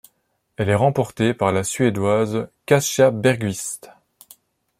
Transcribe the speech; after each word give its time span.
Elle 0.57 0.69
est 0.69 0.73
remportée 0.73 1.35
par 1.35 1.51
la 1.51 1.63
Suédoise 1.63 2.47
Kajsa 2.65 3.11
Bergqvist. 3.11 3.91